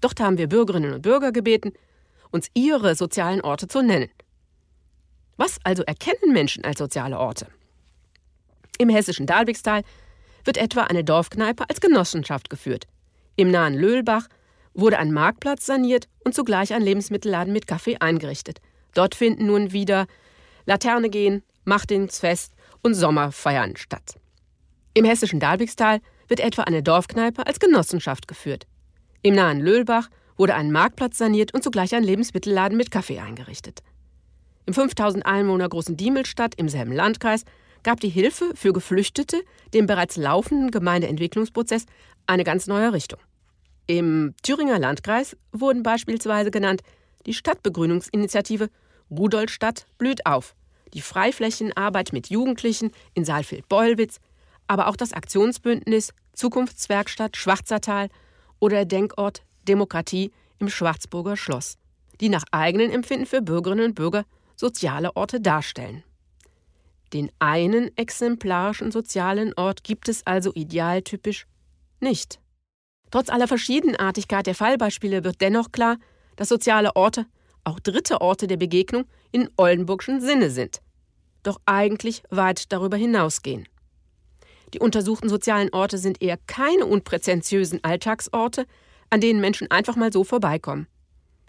Dort 0.00 0.20
haben 0.20 0.38
wir 0.38 0.48
Bürgerinnen 0.48 0.92
und 0.92 1.02
Bürger 1.02 1.32
gebeten, 1.32 1.72
uns 2.30 2.48
ihre 2.54 2.94
sozialen 2.94 3.40
Orte 3.40 3.66
zu 3.66 3.82
nennen. 3.82 4.10
Was 5.36 5.58
also 5.64 5.82
erkennen 5.82 6.32
Menschen 6.32 6.64
als 6.64 6.78
soziale 6.78 7.18
Orte? 7.18 7.48
Im 8.78 8.88
hessischen 8.88 9.26
Dalbigstal 9.26 9.82
wird 10.46 10.56
etwa 10.56 10.84
eine 10.84 11.04
Dorfkneipe 11.04 11.68
als 11.68 11.80
Genossenschaft 11.80 12.50
geführt. 12.50 12.86
Im 13.36 13.50
nahen 13.50 13.74
Löhlbach 13.74 14.28
wurde 14.74 14.98
ein 14.98 15.12
Marktplatz 15.12 15.66
saniert 15.66 16.08
und 16.24 16.34
zugleich 16.34 16.72
ein 16.72 16.82
Lebensmittelladen 16.82 17.52
mit 17.52 17.66
Kaffee 17.66 17.96
eingerichtet. 17.98 18.60
Dort 18.94 19.14
finden 19.14 19.46
nun 19.46 19.72
wieder 19.72 20.06
Laterne 20.64 21.10
gehen, 21.10 21.42
Machtinsfest 21.64 22.52
und 22.82 22.94
Sommerfeiern 22.94 23.76
statt. 23.76 24.14
Im 24.94 25.04
hessischen 25.04 25.40
Dalbigstal 25.40 26.00
wird 26.28 26.40
etwa 26.40 26.62
eine 26.62 26.82
Dorfkneipe 26.82 27.46
als 27.46 27.60
Genossenschaft 27.60 28.28
geführt. 28.28 28.66
Im 29.22 29.34
nahen 29.34 29.60
Löhlbach 29.60 30.08
wurde 30.36 30.54
ein 30.54 30.72
Marktplatz 30.72 31.18
saniert 31.18 31.54
und 31.54 31.62
zugleich 31.62 31.94
ein 31.94 32.04
Lebensmittelladen 32.04 32.76
mit 32.76 32.90
Kaffee 32.90 33.18
eingerichtet. 33.18 33.82
Im 34.66 34.74
5000 34.74 35.24
Einwohner 35.24 35.68
großen 35.68 35.96
Diemelstadt 35.96 36.54
im 36.56 36.68
selben 36.68 36.92
Landkreis 36.92 37.44
gab 37.82 38.00
die 38.00 38.08
Hilfe 38.08 38.52
für 38.54 38.72
Geflüchtete 38.72 39.42
dem 39.74 39.86
bereits 39.86 40.16
laufenden 40.16 40.70
Gemeindeentwicklungsprozess 40.70 41.86
eine 42.26 42.44
ganz 42.44 42.66
neue 42.66 42.92
Richtung. 42.92 43.20
Im 43.86 44.34
Thüringer 44.42 44.78
Landkreis 44.78 45.36
wurden 45.52 45.82
beispielsweise 45.82 46.50
genannt 46.50 46.82
die 47.26 47.34
Stadtbegrünungsinitiative 47.34 48.68
Rudolstadt 49.10 49.86
blüht 49.98 50.26
auf, 50.26 50.54
die 50.94 51.00
Freiflächenarbeit 51.00 52.12
mit 52.12 52.30
Jugendlichen 52.30 52.90
in 53.14 53.24
Saalfeld-Beulwitz, 53.24 54.18
aber 54.66 54.88
auch 54.88 54.96
das 54.96 55.12
Aktionsbündnis 55.12 56.12
Zukunftswerkstatt 56.32 57.36
Schwarzertal 57.36 58.08
oder 58.58 58.76
der 58.76 58.84
Denkort 58.86 59.42
Demokratie 59.68 60.32
im 60.58 60.68
Schwarzburger 60.68 61.36
Schloss, 61.36 61.76
die 62.20 62.28
nach 62.28 62.44
eigenem 62.50 62.90
Empfinden 62.90 63.26
für 63.26 63.42
Bürgerinnen 63.42 63.86
und 63.86 63.94
Bürger 63.94 64.24
soziale 64.56 65.14
Orte 65.16 65.40
darstellen. 65.40 66.02
Den 67.16 67.32
einen 67.38 67.96
exemplarischen 67.96 68.92
sozialen 68.92 69.54
Ort 69.56 69.84
gibt 69.84 70.10
es 70.10 70.26
also 70.26 70.52
idealtypisch 70.52 71.46
nicht. 71.98 72.40
Trotz 73.10 73.30
aller 73.30 73.48
Verschiedenartigkeit 73.48 74.46
der 74.46 74.54
Fallbeispiele 74.54 75.24
wird 75.24 75.40
dennoch 75.40 75.72
klar, 75.72 75.96
dass 76.36 76.50
soziale 76.50 76.94
Orte 76.94 77.24
auch 77.64 77.80
dritte 77.80 78.20
Orte 78.20 78.46
der 78.46 78.58
Begegnung 78.58 79.06
in 79.32 79.48
Oldenburgschen 79.56 80.20
Sinne 80.20 80.50
sind, 80.50 80.82
doch 81.42 81.58
eigentlich 81.64 82.22
weit 82.28 82.70
darüber 82.70 82.98
hinausgehen. 82.98 83.66
Die 84.74 84.80
untersuchten 84.80 85.30
sozialen 85.30 85.72
Orte 85.72 85.96
sind 85.96 86.20
eher 86.20 86.36
keine 86.46 86.84
unpräzentiösen 86.84 87.82
Alltagsorte, 87.82 88.66
an 89.08 89.22
denen 89.22 89.40
Menschen 89.40 89.70
einfach 89.70 89.96
mal 89.96 90.12
so 90.12 90.22
vorbeikommen. 90.22 90.86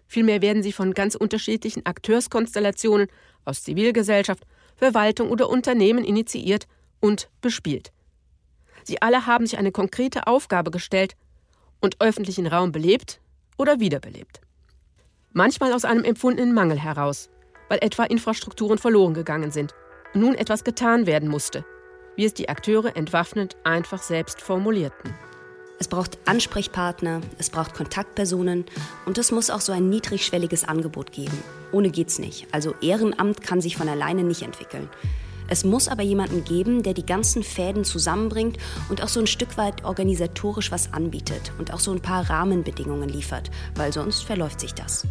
Vielmehr 0.08 0.42
werden 0.42 0.64
sie 0.64 0.72
von 0.72 0.94
ganz 0.94 1.16
unterschiedlichen 1.16 1.86
Akteurskonstellationen 1.86 3.08
aus 3.44 3.64
Zivilgesellschaft, 3.64 4.46
Verwaltung 4.78 5.30
oder 5.30 5.50
Unternehmen 5.50 6.06
initiiert 6.06 6.68
und 7.00 7.30
bespielt. 7.42 7.92
Sie 8.84 9.02
alle 9.02 9.26
haben 9.26 9.46
sich 9.46 9.58
eine 9.58 9.72
konkrete 9.72 10.28
Aufgabe 10.28 10.72
gestellt 10.72 11.16
und 11.82 12.00
öffentlichen 12.00 12.48
Raum 12.48 12.72
belebt 12.72 13.20
oder 13.58 13.80
wiederbelebt. 13.80 14.40
Manchmal 15.34 15.74
aus 15.74 15.84
einem 15.84 16.04
empfundenen 16.04 16.54
Mangel 16.54 16.80
heraus, 16.80 17.30
weil 17.70 17.80
etwa 17.82 18.06
Infrastrukturen 18.06 18.78
verloren 18.78 19.14
gegangen 19.14 19.52
sind 19.52 19.74
und 20.14 20.22
nun 20.22 20.36
etwas 20.36 20.64
getan 20.64 21.06
werden 21.06 21.28
musste, 21.28 21.66
wie 22.16 22.26
es 22.26 22.34
die 22.34 22.50
Akteure 22.50 22.96
entwaffnend 22.96 23.58
einfach 23.64 24.02
selbst 24.02 24.42
formulierten. 24.42 25.14
Es 25.80 25.88
braucht 25.88 26.18
Ansprechpartner, 26.26 27.22
es 27.38 27.50
braucht 27.52 27.76
Kontaktpersonen 27.76 28.66
und 29.06 29.18
es 29.18 29.32
muss 29.32 29.50
auch 29.50 29.62
so 29.62 29.72
ein 29.72 29.90
niedrigschwelliges 29.90 30.64
Angebot 30.64 31.12
geben. 31.12 31.38
Ohne 31.72 31.92
geht's 31.92 32.18
nicht. 32.18 32.48
Also 32.52 32.74
Ehrenamt 32.82 33.42
kann 33.42 33.62
sich 33.62 33.78
von 33.78 33.88
alleine 33.88 34.24
nicht 34.24 34.42
entwickeln. 34.42 34.90
Es 35.50 35.64
muss 35.64 35.88
aber 35.88 36.04
jemanden 36.04 36.44
geben, 36.44 36.84
der 36.84 36.94
die 36.94 37.06
ganzen 37.06 37.44
Fäden 37.44 37.86
zusammenbringt 37.86 38.58
und 38.90 39.02
auch 39.02 39.08
so 39.08 39.20
ein 39.20 39.28
Stück 39.28 39.58
weit 39.58 39.86
organisatorisch 39.86 40.72
was 40.72 40.94
anbietet 40.94 41.54
und 41.58 41.72
auch 41.74 41.80
so 41.80 41.92
ein 41.92 42.02
paar 42.02 42.30
Rahmenbedingungen 42.30 43.08
liefert, 43.08 43.50
weil 43.76 43.94
sonst 43.94 44.24
verläuft 44.24 44.60
sich 44.60 44.74
das. 44.74 45.06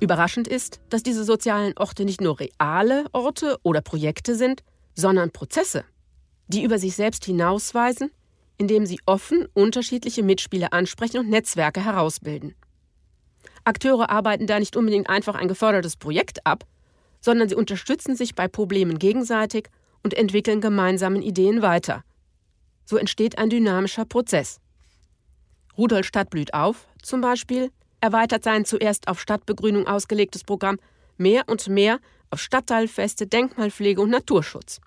Überraschend 0.00 0.46
ist, 0.46 0.80
dass 0.90 1.02
diese 1.02 1.24
sozialen 1.24 1.72
Orte 1.76 2.04
nicht 2.04 2.20
nur 2.20 2.38
reale 2.38 3.06
Orte 3.12 3.58
oder 3.62 3.80
Projekte 3.80 4.34
sind, 4.34 4.62
sondern 4.94 5.30
Prozesse, 5.30 5.84
die 6.48 6.62
über 6.62 6.78
sich 6.78 6.94
selbst 6.94 7.24
hinausweisen, 7.24 8.10
indem 8.58 8.86
sie 8.86 9.00
offen 9.06 9.46
unterschiedliche 9.54 10.22
Mitspieler 10.22 10.72
ansprechen 10.72 11.18
und 11.18 11.30
Netzwerke 11.30 11.84
herausbilden. 11.84 12.54
Akteure 13.64 14.10
arbeiten 14.10 14.46
da 14.46 14.58
nicht 14.58 14.76
unbedingt 14.76 15.08
einfach 15.08 15.34
ein 15.34 15.48
gefördertes 15.48 15.96
Projekt 15.96 16.44
ab, 16.46 16.64
sondern 17.20 17.48
sie 17.48 17.54
unterstützen 17.54 18.16
sich 18.16 18.34
bei 18.34 18.48
Problemen 18.48 18.98
gegenseitig 18.98 19.68
und 20.02 20.14
entwickeln 20.14 20.60
gemeinsamen 20.60 21.22
Ideen 21.22 21.62
weiter. 21.62 22.02
So 22.84 22.96
entsteht 22.96 23.38
ein 23.38 23.50
dynamischer 23.50 24.04
Prozess. 24.04 24.60
Rudolstadt 25.76 26.30
blüht 26.30 26.54
auf, 26.54 26.88
zum 27.02 27.20
Beispiel, 27.20 27.70
erweitert 28.00 28.44
sein 28.44 28.64
zuerst 28.64 29.08
auf 29.08 29.20
Stadtbegrünung 29.20 29.86
ausgelegtes 29.86 30.44
Programm 30.44 30.78
mehr 31.16 31.44
und 31.46 31.68
mehr 31.68 32.00
auf 32.30 32.40
Stadtteilfeste, 32.40 33.26
Denkmalpflege 33.26 34.00
und 34.00 34.10
Naturschutz. 34.10 34.80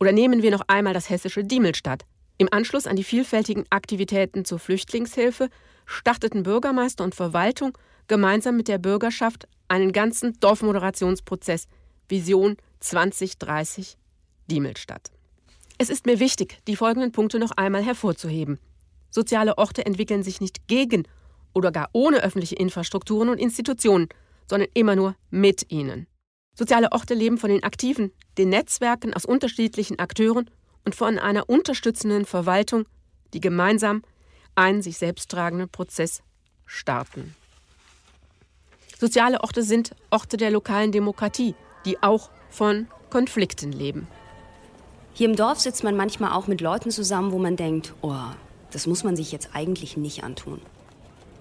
Oder 0.00 0.12
nehmen 0.12 0.42
wir 0.42 0.50
noch 0.50 0.62
einmal 0.66 0.94
das 0.94 1.10
hessische 1.10 1.44
Diemelstadt. 1.44 2.04
Im 2.38 2.48
Anschluss 2.50 2.86
an 2.86 2.96
die 2.96 3.04
vielfältigen 3.04 3.64
Aktivitäten 3.70 4.44
zur 4.44 4.58
Flüchtlingshilfe 4.58 5.48
starteten 5.86 6.42
Bürgermeister 6.42 7.04
und 7.04 7.14
Verwaltung 7.14 7.76
gemeinsam 8.08 8.56
mit 8.56 8.68
der 8.68 8.78
Bürgerschaft 8.78 9.46
einen 9.68 9.92
ganzen 9.92 10.38
Dorfmoderationsprozess 10.40 11.66
Vision 12.08 12.56
2030 12.80 13.96
Diemelstadt. 14.50 15.10
Es 15.78 15.90
ist 15.90 16.06
mir 16.06 16.20
wichtig, 16.20 16.58
die 16.66 16.76
folgenden 16.76 17.12
Punkte 17.12 17.38
noch 17.38 17.52
einmal 17.52 17.82
hervorzuheben. 17.82 18.58
Soziale 19.10 19.58
Orte 19.58 19.84
entwickeln 19.84 20.22
sich 20.22 20.40
nicht 20.40 20.68
gegen 20.68 21.04
oder 21.54 21.72
gar 21.72 21.90
ohne 21.92 22.22
öffentliche 22.22 22.56
Infrastrukturen 22.56 23.28
und 23.28 23.38
Institutionen, 23.38 24.08
sondern 24.48 24.68
immer 24.74 24.96
nur 24.96 25.16
mit 25.30 25.70
ihnen. 25.70 26.06
Soziale 26.54 26.92
Orte 26.92 27.14
leben 27.14 27.38
von 27.38 27.50
den 27.50 27.62
Aktiven, 27.62 28.12
den 28.38 28.50
Netzwerken 28.50 29.14
aus 29.14 29.24
unterschiedlichen 29.24 29.98
Akteuren 29.98 30.50
und 30.84 30.94
von 30.94 31.18
einer 31.18 31.48
unterstützenden 31.48 32.24
Verwaltung, 32.24 32.86
die 33.34 33.40
gemeinsam 33.40 34.02
einen 34.54 34.82
sich 34.82 34.98
selbst 34.98 35.30
tragenden 35.30 35.68
Prozess 35.68 36.22
starten. 36.66 37.34
Soziale 38.98 39.40
Orte 39.40 39.62
sind 39.62 39.94
Orte 40.10 40.36
der 40.36 40.50
lokalen 40.50 40.92
Demokratie, 40.92 41.54
die 41.84 42.02
auch 42.02 42.30
von 42.50 42.86
Konflikten 43.10 43.72
leben. 43.72 44.06
Hier 45.14 45.28
im 45.28 45.36
Dorf 45.36 45.60
sitzt 45.60 45.84
man 45.84 45.96
manchmal 45.96 46.32
auch 46.32 46.46
mit 46.46 46.60
Leuten 46.60 46.90
zusammen, 46.90 47.32
wo 47.32 47.38
man 47.38 47.56
denkt, 47.56 47.94
oh, 48.00 48.14
das 48.70 48.86
muss 48.86 49.04
man 49.04 49.16
sich 49.16 49.32
jetzt 49.32 49.50
eigentlich 49.54 49.96
nicht 49.96 50.24
antun. 50.24 50.60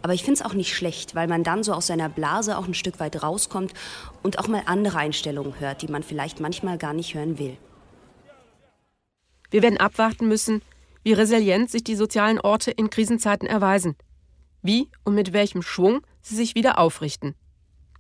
Aber 0.02 0.14
ich 0.14 0.24
finde 0.24 0.40
es 0.40 0.46
auch 0.46 0.54
nicht 0.54 0.76
schlecht, 0.76 1.16
weil 1.16 1.28
man 1.28 1.44
dann 1.44 1.64
so 1.64 1.74
aus 1.74 1.88
seiner 1.88 2.10
Blase 2.10 2.58
auch 2.58 2.68
ein 2.68 2.74
Stück 2.74 3.00
weit 3.00 3.22
rauskommt 3.22 3.74
und 4.24 4.40
auch 4.40 4.48
mal 4.48 4.64
andere 4.66 4.98
Einstellungen 4.98 5.60
hört, 5.60 5.84
die 5.84 5.88
man 5.88 6.04
vielleicht 6.04 6.40
manchmal 6.40 6.78
gar 6.78 6.94
nicht 6.94 7.14
hören 7.14 7.38
will. 7.38 7.58
Wir 9.52 9.62
werden 9.62 9.78
abwarten 9.78 10.28
müssen, 10.28 10.62
wie 11.04 11.14
resilient 11.14 11.70
sich 11.70 11.84
die 11.84 11.96
sozialen 11.96 12.40
Orte 12.40 12.72
in 12.72 12.90
Krisenzeiten 12.90 13.48
erweisen, 13.48 13.96
wie 14.62 14.90
und 15.04 15.14
mit 15.14 15.34
welchem 15.34 15.62
Schwung 15.62 16.02
sie 16.22 16.36
sich 16.36 16.56
wieder 16.56 16.80
aufrichten. 16.80 17.36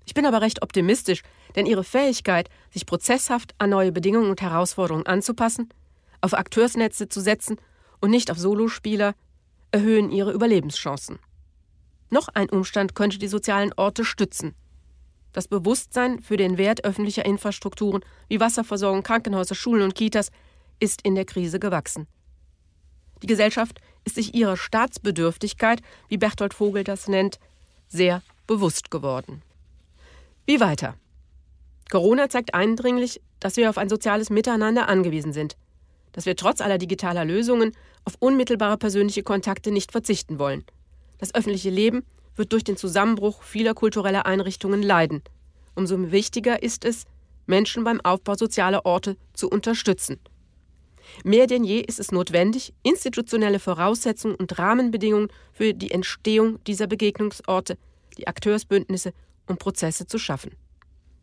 Ich 0.05 0.13
bin 0.13 0.25
aber 0.25 0.41
recht 0.41 0.63
optimistisch, 0.63 1.21
denn 1.55 1.65
ihre 1.65 1.83
Fähigkeit, 1.83 2.49
sich 2.71 2.85
prozesshaft 2.85 3.53
an 3.57 3.69
neue 3.69 3.91
Bedingungen 3.91 4.29
und 4.29 4.41
Herausforderungen 4.41 5.05
anzupassen, 5.05 5.69
auf 6.21 6.33
Akteursnetze 6.33 7.09
zu 7.09 7.19
setzen 7.19 7.57
und 7.99 8.11
nicht 8.11 8.31
auf 8.31 8.37
Solospieler, 8.37 9.13
erhöhen 9.71 10.11
ihre 10.11 10.31
Überlebenschancen. 10.31 11.19
Noch 12.09 12.29
ein 12.29 12.49
Umstand 12.49 12.95
könnte 12.95 13.19
die 13.19 13.27
sozialen 13.27 13.73
Orte 13.75 14.05
stützen. 14.05 14.53
Das 15.33 15.47
Bewusstsein 15.47 16.21
für 16.21 16.35
den 16.35 16.57
Wert 16.57 16.83
öffentlicher 16.83 17.25
Infrastrukturen 17.25 18.03
wie 18.27 18.39
Wasserversorgung, 18.39 19.01
Krankenhäuser, 19.03 19.55
Schulen 19.55 19.83
und 19.83 19.95
Kitas 19.95 20.29
ist 20.81 21.01
in 21.03 21.15
der 21.15 21.25
Krise 21.25 21.59
gewachsen. 21.59 22.07
Die 23.21 23.27
Gesellschaft 23.27 23.79
ist 24.03 24.15
sich 24.15 24.33
ihrer 24.33 24.57
Staatsbedürftigkeit, 24.57 25.81
wie 26.09 26.17
Berthold 26.17 26.53
Vogel 26.53 26.83
das 26.83 27.07
nennt, 27.07 27.39
sehr 27.87 28.21
bewusst 28.47 28.91
geworden. 28.91 29.43
Wie 30.45 30.59
weiter? 30.59 30.95
Corona 31.89 32.29
zeigt 32.29 32.53
eindringlich, 32.53 33.21
dass 33.39 33.57
wir 33.57 33.69
auf 33.69 33.77
ein 33.77 33.89
soziales 33.89 34.29
Miteinander 34.29 34.87
angewiesen 34.87 35.33
sind, 35.33 35.55
dass 36.13 36.25
wir 36.25 36.35
trotz 36.35 36.61
aller 36.61 36.77
digitaler 36.77 37.25
Lösungen 37.25 37.73
auf 38.05 38.15
unmittelbare 38.19 38.77
persönliche 38.77 39.23
Kontakte 39.23 39.71
nicht 39.71 39.91
verzichten 39.91 40.39
wollen. 40.39 40.63
Das 41.19 41.35
öffentliche 41.35 41.69
Leben 41.69 42.03
wird 42.35 42.53
durch 42.53 42.63
den 42.63 42.77
Zusammenbruch 42.77 43.43
vieler 43.43 43.73
kultureller 43.73 44.25
Einrichtungen 44.25 44.81
leiden. 44.81 45.21
Umso 45.75 46.11
wichtiger 46.11 46.63
ist 46.63 46.85
es, 46.85 47.05
Menschen 47.45 47.83
beim 47.83 48.01
Aufbau 48.01 48.35
sozialer 48.35 48.85
Orte 48.85 49.17
zu 49.33 49.49
unterstützen. 49.49 50.19
Mehr 51.23 51.47
denn 51.47 51.63
je 51.63 51.79
ist 51.79 51.99
es 51.99 52.11
notwendig, 52.11 52.73
institutionelle 52.83 53.59
Voraussetzungen 53.59 54.35
und 54.35 54.57
Rahmenbedingungen 54.57 55.29
für 55.53 55.73
die 55.73 55.91
Entstehung 55.91 56.63
dieser 56.65 56.87
Begegnungsorte, 56.87 57.77
die 58.17 58.27
Akteursbündnisse 58.27 59.13
und 59.47 59.59
Prozesse 59.59 60.07
zu 60.07 60.17
schaffen. 60.17 60.55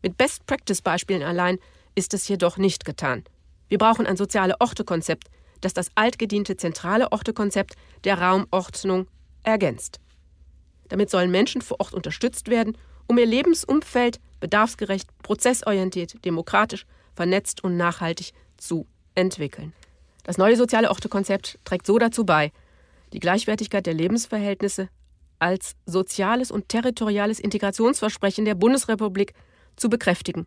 Mit 0.01 0.17
Best-Practice-Beispielen 0.17 1.23
allein 1.23 1.59
ist 1.95 2.13
es 2.13 2.27
jedoch 2.27 2.57
nicht 2.57 2.85
getan. 2.85 3.23
Wir 3.67 3.77
brauchen 3.77 4.07
ein 4.07 4.17
soziale 4.17 4.59
Ortekonzept, 4.59 5.29
das 5.61 5.73
das 5.73 5.89
altgediente 5.95 6.57
zentrale 6.57 7.11
Ortekonzept 7.11 7.75
der 8.03 8.19
Raumordnung 8.19 9.07
ergänzt. 9.43 9.99
Damit 10.87 11.09
sollen 11.09 11.31
Menschen 11.31 11.61
vor 11.61 11.79
Ort 11.79 11.93
unterstützt 11.93 12.49
werden, 12.49 12.77
um 13.07 13.17
ihr 13.17 13.25
Lebensumfeld 13.25 14.19
bedarfsgerecht, 14.39 15.09
prozessorientiert, 15.21 16.23
demokratisch, 16.25 16.85
vernetzt 17.13 17.63
und 17.63 17.75
nachhaltig 17.77 18.31
zu 18.57 18.87
entwickeln. 19.15 19.73
Das 20.29 20.37
neue 20.37 20.55
soziale 20.55 20.91
Ortekonzept 20.91 21.57
trägt 21.65 21.87
so 21.87 21.97
dazu 21.97 22.23
bei, 22.23 22.51
die 23.13 23.19
Gleichwertigkeit 23.19 23.87
der 23.87 23.95
Lebensverhältnisse 23.95 24.87
als 25.39 25.75
soziales 25.87 26.51
und 26.51 26.69
territoriales 26.69 27.39
Integrationsversprechen 27.39 28.45
der 28.45 28.53
Bundesrepublik 28.53 29.33
zu 29.75 29.89
bekräftigen 29.89 30.45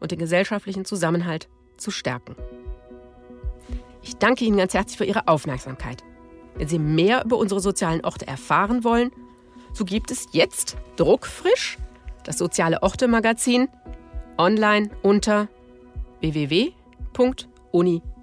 und 0.00 0.10
den 0.10 0.18
gesellschaftlichen 0.18 0.84
Zusammenhalt 0.84 1.48
zu 1.76 1.92
stärken. 1.92 2.34
Ich 4.02 4.16
danke 4.16 4.44
Ihnen 4.44 4.56
ganz 4.56 4.74
herzlich 4.74 4.98
für 4.98 5.04
Ihre 5.04 5.28
Aufmerksamkeit. 5.28 6.02
Wenn 6.56 6.66
Sie 6.66 6.80
mehr 6.80 7.24
über 7.24 7.36
unsere 7.36 7.60
sozialen 7.60 8.04
Orte 8.04 8.26
erfahren 8.26 8.82
wollen, 8.82 9.12
so 9.72 9.84
gibt 9.84 10.10
es 10.10 10.26
jetzt 10.32 10.76
druckfrisch 10.96 11.78
das 12.24 12.36
Soziale 12.36 12.82
Orte 12.82 13.06
Magazin 13.06 13.68
online 14.38 14.90
unter 15.04 15.48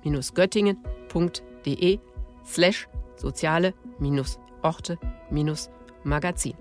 www.uni-göttingen.de 0.04 2.00
slash 2.46 2.88
soziale-orte-magazin. 3.18 5.74
Magazin. 6.04 6.54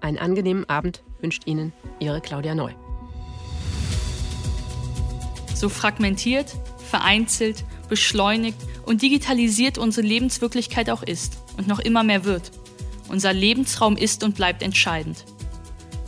Einen 0.00 0.18
angenehmen 0.18 0.68
Abend 0.68 1.02
wünscht 1.20 1.46
Ihnen 1.46 1.72
Ihre 2.00 2.20
Claudia 2.20 2.54
Neu. 2.54 2.72
So 5.54 5.68
fragmentiert, 5.68 6.56
vereinzelt, 6.88 7.64
beschleunigt 7.88 8.58
und 8.86 9.02
digitalisiert 9.02 9.78
unsere 9.78 10.06
Lebenswirklichkeit 10.06 10.90
auch 10.90 11.02
ist 11.02 11.38
und 11.58 11.66
noch 11.68 11.80
immer 11.80 12.02
mehr 12.02 12.24
wird. 12.24 12.50
Unser 13.08 13.34
Lebensraum 13.34 13.96
ist 13.96 14.24
und 14.24 14.36
bleibt 14.36 14.62
entscheidend. 14.62 15.24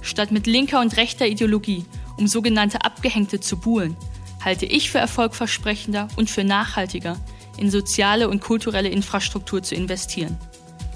Statt 0.00 0.32
mit 0.32 0.46
linker 0.46 0.80
und 0.80 0.96
rechter 0.96 1.26
Ideologie 1.26 1.84
um 2.16 2.26
sogenannte 2.26 2.84
Abgehängte 2.84 3.40
zu 3.40 3.56
buhlen, 3.56 3.96
halte 4.44 4.66
ich 4.66 4.90
für 4.90 4.98
erfolgversprechender 4.98 6.08
und 6.16 6.28
für 6.28 6.44
nachhaltiger, 6.44 7.16
in 7.56 7.70
soziale 7.70 8.28
und 8.28 8.40
kulturelle 8.40 8.88
Infrastruktur 8.88 9.62
zu 9.62 9.74
investieren. 9.74 10.36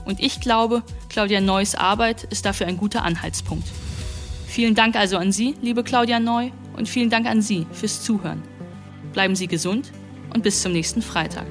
Und 0.04 0.20
ich 0.20 0.40
glaube, 0.40 0.82
Claudia 1.08 1.40
Neus 1.40 1.74
Arbeit 1.74 2.24
ist 2.24 2.44
dafür 2.44 2.66
ein 2.66 2.76
guter 2.76 3.04
Anhaltspunkt. 3.04 3.68
Vielen 4.46 4.74
Dank 4.74 4.96
also 4.96 5.18
an 5.18 5.32
Sie, 5.32 5.54
liebe 5.61 5.84
Claudia 5.84 6.18
Neu, 6.18 6.50
und 6.76 6.88
vielen 6.88 7.11
Dank 7.11 7.26
an 7.26 7.42
Sie 7.42 7.66
fürs 7.72 8.02
Zuhören. 8.02 8.42
Bleiben 9.12 9.37
Sie 9.37 9.48
gesund 9.48 9.92
und 10.32 10.42
bis 10.42 10.62
zum 10.62 10.72
nächsten 10.72 11.02
Freitag. 11.02 11.46